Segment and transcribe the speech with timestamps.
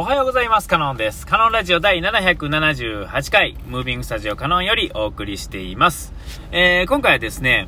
[0.00, 0.68] おはようございます。
[0.68, 1.26] カノンです。
[1.26, 6.12] カノンラジオ第778回、ムービングスタジオカノンよりお送りしています。
[6.52, 7.66] えー、今回はですね、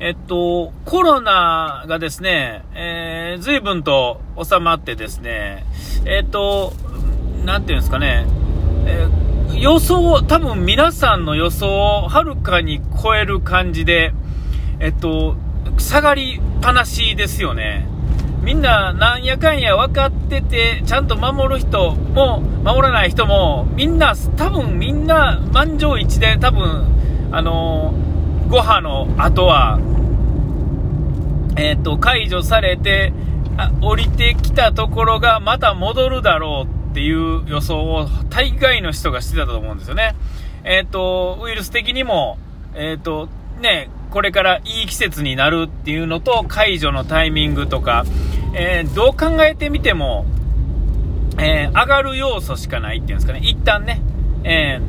[0.00, 5.64] えっと、コロナがですね、えー、随分と収まってですね、
[6.04, 6.72] えっと、
[7.44, 8.26] なんていうんですかね、
[8.86, 14.12] えー、予想、多分皆さんの予想をはるかに超える感じで、
[14.80, 15.36] えっと、
[15.78, 17.86] 下がりっぱなしですよね。
[18.42, 26.86] みんななんやかんや分かってて、ちゃんと守る人も、守らない人も、みんな、多分みんな満場一致で、多分、
[27.30, 29.78] あのー、5波の後は、
[31.56, 33.12] えっ、ー、と、解除されて、
[33.56, 40.14] あ降りてきたところがまた戻るだろうっていう予想を大概の人がしてたと思うんですよね。
[40.64, 42.38] えっ、ー、と、ウイルス的にも、
[42.74, 43.28] えっ、と、
[43.62, 48.04] ね、これからいい季節になるっていうのと、解除のタイミングとか、
[48.54, 50.26] えー、どう考えてみても、
[51.38, 54.02] えー、上がる要素しかないっていうんですかね、一旦ね、
[54.44, 54.80] え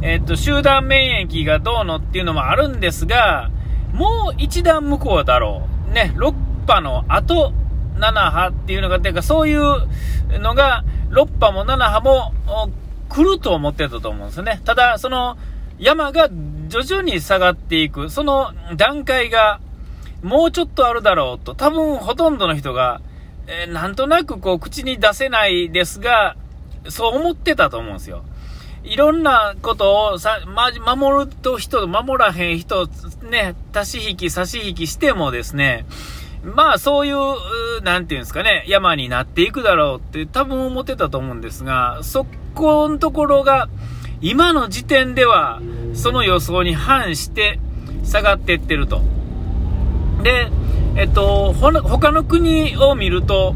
[0.00, 3.50] ー、えー、っと、集団免疫がどうのっていうのもあるんですが、
[3.92, 5.92] もう一段向こうだろう。
[5.92, 6.32] ね、6
[6.66, 7.52] 波の後、
[7.96, 12.32] 7波っていうのが、てかそういうのが、6波も7波も
[13.08, 14.60] 来ると思ってたと思うんですよね。
[14.64, 15.36] ただ、その
[15.78, 16.28] 山が
[16.68, 19.60] 徐々に下がっていく、その段階が
[20.22, 23.00] もうちょっとあるだろうと、多分ほとんどの人が、
[23.46, 26.36] えー、なんとなくこう口に出せないですが、
[26.88, 28.24] そう思ってたと思うんですよ。
[28.84, 32.88] いろんなことをさ、ま、守ると人、守らへん人、
[33.30, 35.84] ね、足し引き、差し引きしてもですね、
[36.42, 43.68] まあそういう、なんていうんですかね、山になっていくだろうって多分思ってたと思うんですが、そこのところが、
[44.20, 45.60] 今の時点では、
[45.94, 47.58] その予想に反して
[48.04, 49.02] 下がっていってると。
[50.22, 50.50] で、
[50.96, 53.54] えっと、ほ他の国を見ると、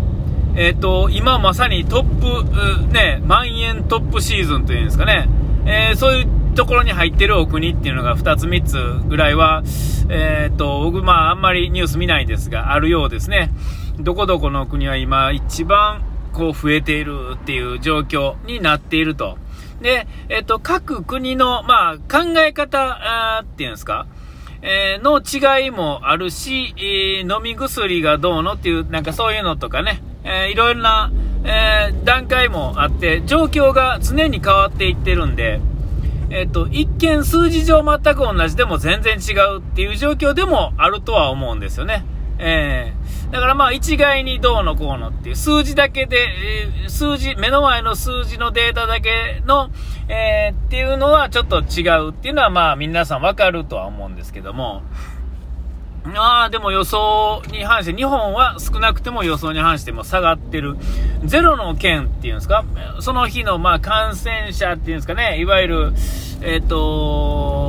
[0.55, 5.29] えっと、今まさにトップ、ね、万円トップシーズンというんですかね、
[5.65, 9.63] えー、そういうところに入ってるお国っていうのが2つ3つぐらいは、
[10.11, 13.51] えー、っと、僕、まあ、あんまりニュース見ないですが、あるようですね。
[13.99, 16.03] どこどこの国は今一番
[16.33, 19.39] こう増えているっていう状況になっていると。
[19.83, 24.07] で、えっと、各国の、まあ、考え方っていうんですか、
[24.63, 31.13] えー、の違いもあるし、えー、飲み薬がどうのっていう、なんかそういうのとかね、えー、いろいろな、
[31.45, 35.61] えー、段階もあって、状況が常に変わっていってるんで、
[36.31, 42.05] えっ、と、一見数字上全く同じでも全然違うっていう状況でもあるとは思うんですよね。
[42.39, 46.17] えー、だからまあ一概にどうのこうのっていう数字だけで、
[46.85, 49.71] え、数字、目の前の数字のデータだけの、
[50.09, 54.83] えー、っていうのはちょっと違うっていうのはまあ皆さんわかるとは思うんですけども、
[56.17, 60.77] ああ、でも予想に反して、日本は少なくても予想に反しても下がってる。
[61.25, 62.65] ゼロの県っていうんですか？
[62.99, 65.93] その日のまあ感染者っていうんですかね、いわゆる、
[66.43, 67.62] えっ、ー、と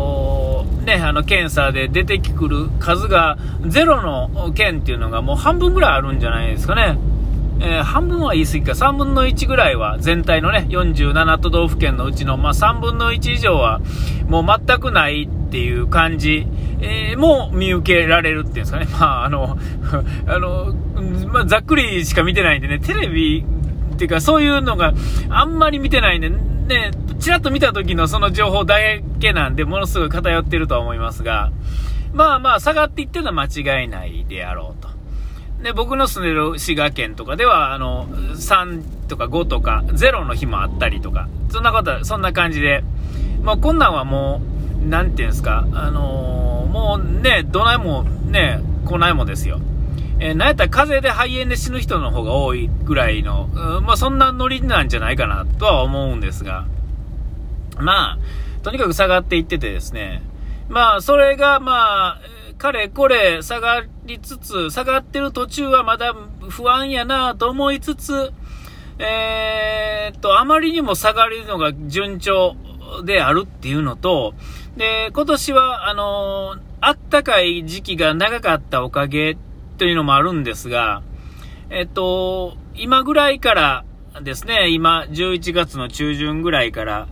[0.83, 6.97] ね、あの検査で出てくる数がゼロの県っていうのがもう半分ぐらいあるんじゃないですかね。
[7.59, 13.79] えー、半分は言い過ぎか、3分の1ぐらいは全体のね、47都道府県のうちの、まあ、3分の1以上は
[14.27, 16.45] もう全くないっていう感じ、
[16.81, 18.87] えー、も見受けられるっていうんですかね。
[18.91, 19.57] まあ、あの、
[20.27, 20.73] あの、
[21.31, 23.45] まあ、ざっくりしか見てないんでね、テレビ
[23.93, 24.93] っていうかそういうのが
[25.29, 26.31] あんまり見てないんで、
[26.67, 28.77] ね、ちらっと見た時のその情報だ
[29.19, 31.51] けなんで、ものすごい偏ってるとは思いますが、
[32.13, 34.89] まあまあ、下がっていってるのは間違いないであろうと。
[35.63, 42.83] で、僕の住んでる滋賀県とかでは、あの、3とか5とか0の日もあったりとか、そんなこと、そんな感じで、
[43.41, 44.41] まあ、こんなんはも
[44.83, 49.59] う、なんていうんですか、あのー、もうね、どないもね、来ないもですよ。
[50.23, 53.47] えー、なんやったら風邪で肺炎で死ぬ人の方が多いぐらいの、
[53.81, 56.65] まあ、そんなノリなんじゃないかなとは思うんですが、
[57.77, 58.19] まあ、
[58.63, 60.23] とにかく下がっていっててですね、
[60.69, 62.21] まあ、それが、まあ、
[62.57, 66.15] かれこれ下がりつつ、下がってる途中はまだ
[66.47, 68.31] 不安やなと思いつつ、
[68.99, 72.55] えー、っと、あまりにも下がるのが順調
[73.03, 74.35] であるっていうのと、
[74.77, 79.35] で、今年は、あのー、あったかい時期が長かったおかげ
[79.77, 81.01] というのもあるんですが、
[81.69, 83.85] えっと、今ぐらいから
[84.21, 87.07] ですね、今、11月の中旬ぐらいから、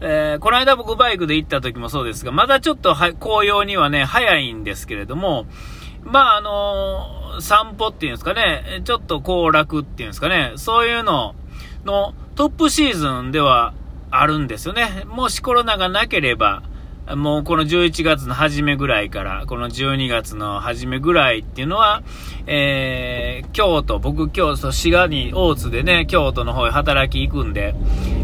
[0.00, 5.46] えー、この間僕バイクで行った時もそうですが、まだちょっと紅葉にはね、早いんですけれども、
[6.04, 11.34] まあ、あのー、散歩っていうんですかね、ちょっと行楽っていうんですかね、そういうの
[11.84, 13.74] のトップシーズンでは
[14.10, 15.04] あるんですよね。
[15.06, 16.62] もしコロナがなければ、
[17.06, 22.02] もうこの11月の初めぐらいから、この12月の初めぐらいっていうのは、
[22.46, 27.74] えー、京都、僕京都、滋賀に大津でね、京都の方へ働き行くんで、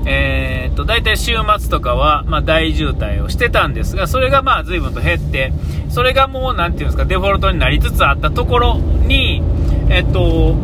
[0.06, 5.52] えー、っと、大体週末とかは、まあ大渋滞をしてたんですが、それがまあ随分と減って、
[5.90, 9.42] それがもう、なんていうんですか、デフォルトになりつつあったところに、
[9.90, 10.56] えっと、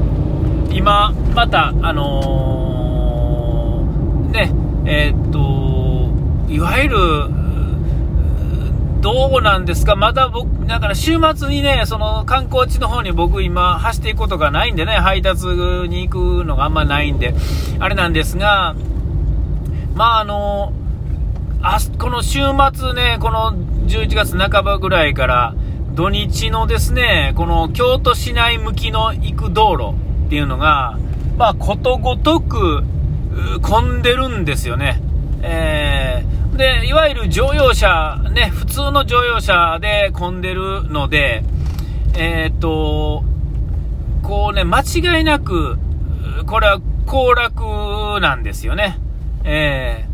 [0.71, 4.53] 今、また、あのー、ね、
[4.87, 5.87] えー、っと、
[6.51, 7.36] いわゆる、
[9.01, 9.95] どうなんですか？
[9.95, 17.35] まだ僕、だから週末にね、その観光地の方に僕今走っていくことがないんでね、配達に行くのがあんまないんで、
[17.79, 18.75] あれなんですが、
[19.95, 20.73] まああの、
[21.63, 22.41] あこの週
[22.75, 23.53] 末ね、この
[23.87, 25.55] 11月半ばぐらいから
[25.95, 29.95] 土日のですね、この京都市内向きの行く道路
[30.27, 30.99] っていうのが、
[31.39, 32.83] まあことごとく
[33.63, 35.01] 混んでるんですよね。
[35.43, 41.45] えーで、いわゆる乗用車、ね、普通の乗用車で混んでるので、
[42.17, 43.25] えー、っと、
[44.23, 45.79] こうね、間違いなく、
[46.47, 48.99] これは行楽なんですよね。
[49.45, 50.07] え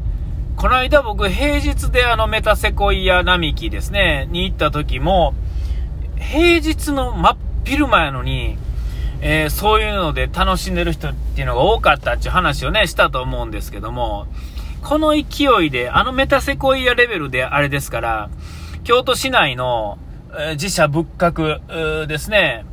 [0.56, 5.34] ー、この間僕平日であのメタセコイア並木ですね、に行った時も、
[6.18, 8.58] 平日の真っ昼間やのに、
[9.20, 14.26] えー、そういうので楽しんでる人っていうのが多かったっていう話をね、したと思うんですけども、
[14.82, 18.30] この勢いで、あのメタセコイアレベルであれですから、
[18.84, 19.98] 京都市内の、
[20.36, 22.64] え自社仏閣ですね、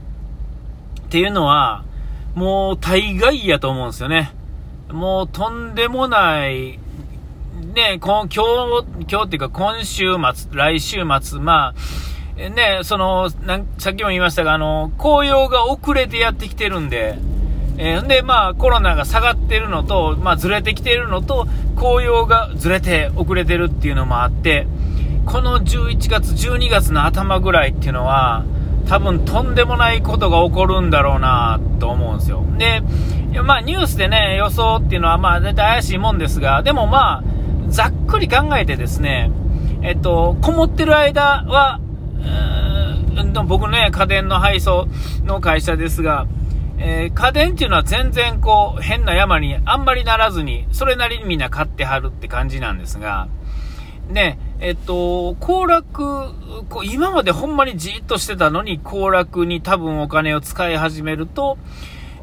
[1.02, 1.84] っていうのは、
[2.36, 4.34] もう大概やと思うんですよね。
[4.92, 6.80] もうとんでもない、
[7.76, 13.30] ね、今日、今日っていうか今週末、来週末、まあ、ね、その、
[13.78, 17.20] さっきも言いましたが、あの、紅葉が遅れてやってきてるんで、
[17.82, 21.48] えー、で、まあ、コロナが下がってるのと、まあ、ずれてきてるのと、
[21.78, 24.68] 紅葉がずれて遅れてるっていうのもあって、
[25.26, 28.44] この11月、12月の頭ぐらいっていうのは、
[28.90, 32.44] 多分とんでもないことが起こるんだろうなと思うんですよ。
[32.58, 32.82] で、
[33.44, 37.24] まあニュースでね、予想っていうのはまあ絶対怪しいもんですが、でもまあ、
[37.70, 39.32] ざっくり考えてですね、
[39.84, 41.80] えっと、こもってる間は、
[43.46, 44.88] 僕ね、家電の配送
[45.24, 46.26] の会社ですが、
[46.82, 53.28] えー、家電っていうのは全然こう、変な山にあんまりならずに、それなりにみんな買ってはるって感じなんですが、
[54.08, 56.34] ね、えっと、行楽、
[56.70, 61.58] こう今までほんまにじっとしてたのに、行楽に多分お金を使い始めると、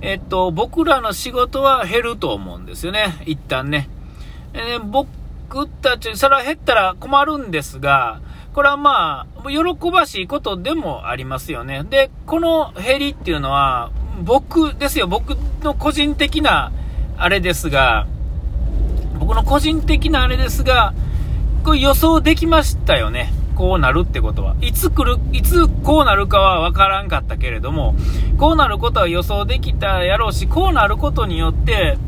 [0.00, 3.88] えっと、僕らの仕事は減ると思うんですよね、一旦ね。
[4.55, 8.20] えー、僕たち、それは減ったら困るんですが、
[8.55, 11.85] これはまあ、喜ばしいことでもありますよね。
[11.85, 13.91] で、この減りっていうのは、
[14.22, 16.72] 僕ですよ、僕の個人的な
[17.18, 18.06] あれですが、
[19.18, 20.94] 僕の個人的なあれですが、
[21.64, 23.32] これ予想できましたよね。
[23.56, 24.54] こうなるってことは。
[24.60, 27.94] いつ来る、いつこうなるかはわからんかったけれども、
[28.38, 31.98] こうなることは予想できたやろうし、こうなることによって、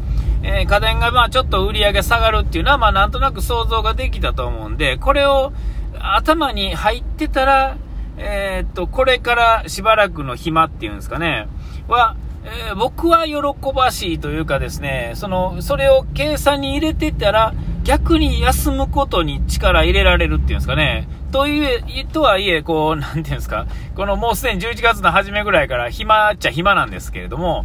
[0.42, 5.52] えー、家電がまあちょっと売り上げ下がるっていうのは、まあなんとなく想像ができたと思うんで、これを
[5.98, 7.76] 頭に入ってたら、
[8.18, 11.48] えー、っと、これからしばらくの暇っていうんですかね、
[11.88, 13.40] は、えー、僕は喜
[13.74, 17.54] ばしいというかですね、その、それを計算に入れてたら、
[17.84, 21.08] 逆に休むことに力入れられるっていうんですかね。
[21.32, 27.64] という、とはいえ、こう、なんていうんですか、このもうすでに11月の初めぐらいから暇っちゃ暇なんですけれども、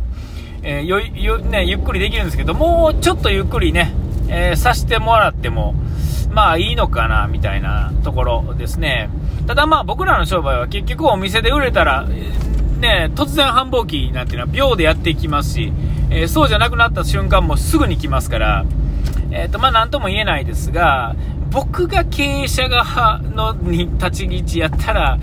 [0.63, 3.93] えー、よ、よ、ね、ゆっくりできるんですけど、もうちょっとゆっくりね、
[4.29, 5.75] えー、さしてもらっても、
[6.31, 9.09] まあいいのかな、みたいなところですね。
[9.45, 12.07] ただまあ僕らの商売は結局お店で売れたら、
[12.83, 15.73] ね、突然繁忙期なんていうのは秒でやっていきますし、
[16.11, 18.65] えー、そうじゃなくなった瞬間もすぐに来ますから、
[19.31, 21.15] えっ、ー、と、まあ、なんとも言えないですが、
[21.49, 25.17] 僕が経営者側のに立ち位置やったら、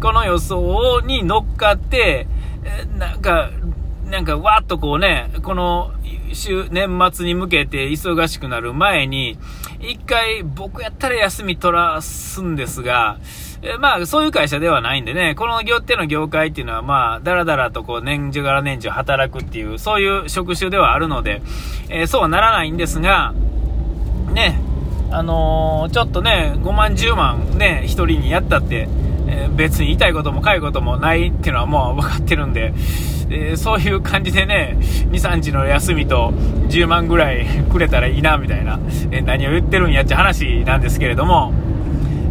[0.00, 2.26] この予想に乗っかって、
[2.64, 3.50] えなんか、
[4.12, 5.90] なんかわっとこうね、この
[6.34, 9.38] 週、年末に向けて忙しくなる前に、
[9.80, 13.16] 一回僕やったら休み取らすんですが、
[13.62, 21.40] えまあ、そういう会社ではないんでね、この業っての業界っていうのは、まあ、だらだらとこう、年中から年中働くっていう、そういう職種ではあるので、
[21.88, 23.32] えー、そうはならないんですが、
[24.34, 24.60] ね、
[25.10, 28.90] あのー、ちょっとね、5万、10万ね、1人にやったって、
[29.32, 32.74] えー、別に痛いこともかゆいこともないっていうのはもう分かってるんで、
[33.30, 36.32] えー、そういう感じでね、2、3日の休みと
[36.68, 38.78] 10万ぐらいくれたらいいな、みたいな、
[39.10, 41.54] え何を言ってるんやっちゃ話なんですけれども、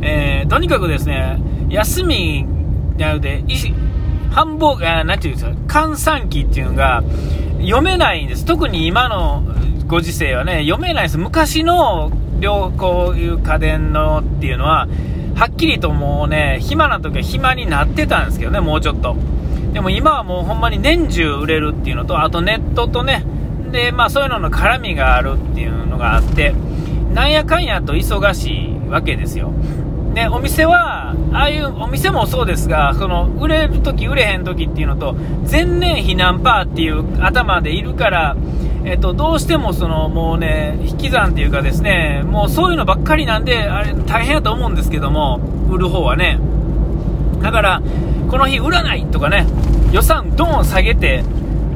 [0.04, 1.40] え、とにかくですね、
[1.70, 2.46] 休み
[2.98, 3.44] なので、
[4.32, 7.04] 繁忙、あなんていうんですか、閑散期っていうのが
[7.60, 8.46] 読めないんです。
[8.46, 9.44] 特に今の
[9.88, 11.18] ご時世はね、読めないです。
[11.18, 14.88] 昔の両こういう家電のっていうのは、
[15.36, 19.16] はっきりともうね、暇な時は暇になってたんですけどね、もうちょっと。
[19.74, 23.24] でも今はもうほんまに年中売れるっていうのと、あとネットとね、
[23.72, 26.54] で、まあそういうのの絡みがあるっていうのがあって、
[27.14, 29.52] なんやかんやと忙しいわけですよ。
[30.14, 35.16] で、お店は、ああいうお店もそうですが、その、売れるとき、売れへんときっていうのと、
[35.50, 38.36] 前年避難パーっていう頭でいるから、
[38.84, 46.40] えっと、どうしてもその、もうね、引き算っていうかですね、もうそういうのばっかりなんで、あれ、大変やと思うんですけども、売る方はね。
[47.42, 47.82] だから、
[48.30, 49.46] この日売らないとかね、
[49.92, 51.24] 予算ドン下げて、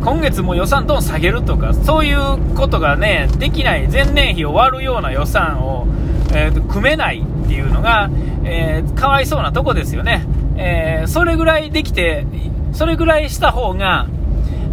[0.04, 5.88] 今月も予算ドン下げるとか、そういうことがね、できない、前年比を割るような予算を、
[6.34, 8.10] えー、組めないっていうのが、
[8.44, 10.26] えー、かわいそうなとこですよね。
[10.58, 12.26] えー、それぐらいできて、
[12.74, 14.08] それぐらいした方が、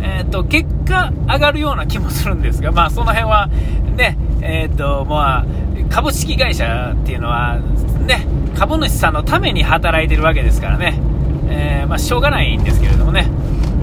[0.03, 3.49] えっ、と、結果上がるような気もするんですが、 まあ、その辺は、
[3.97, 5.45] ね、えっ、と、まあ、
[5.89, 7.59] 株式会社っていうのは、
[8.07, 11.01] ね、株主さんのために働いてるわけですからね、
[11.49, 13.29] えまあ、しょうがないんですけれどもね、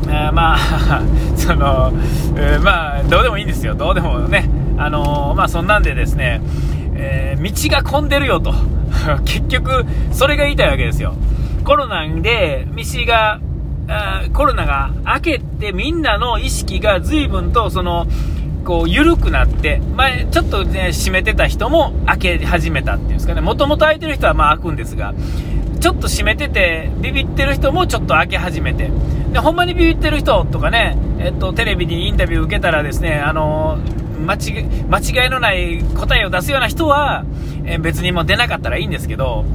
[0.07, 0.57] えまあ、
[1.37, 1.93] その、
[2.35, 6.41] えまあ、どうでもいいんですよ、どうでもね、あのまあ、そんなんでですね、
[6.95, 8.53] え道が混んでるよと。
[9.25, 11.13] 結局、それが言いたいわけですよ。
[11.63, 13.39] コロナで、道が、
[14.33, 18.07] コロナが明けてみんなの意識が随分とその、
[18.65, 23.41] こう、緩くなって、前、ちょっとね、閉めてた人も開け始めたっていうんですかね。
[23.41, 25.13] もともと開いてる人はまあ開くんですが、
[25.79, 28.91] ちょっと閉めてて、ビビってる人もちょっと開け始めて。
[29.31, 33.79] で、ほんまにビビってる人とかね、えっと、テレビにインタビュー受けたらですね、あの
[34.25, 37.23] 間違間違いのない答えを出すような人は、
[37.65, 39.45] え、別にもう出なかったらいいんですけど、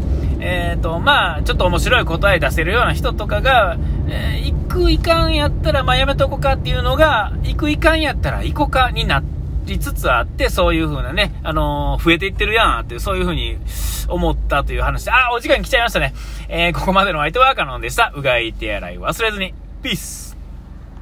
[0.46, 9.22] えーとまあ、ちょっと面白い答え出せるような人とかが、えー、行く行かんやったら、まあ、やめとこかっていうのが、行く行かんやったら行こかにな
[9.64, 13.56] りつつあって、そういう風なね、あのー、増えていってるやんっていう、そういう風に
[14.06, 16.12] 思ったという話で、あ、お時間来ちゃいましたね。
[16.50, 18.12] えー、ここまでの相手はカノンでした。
[18.14, 19.54] うがい手洗い忘れずに。
[19.82, 20.33] ピース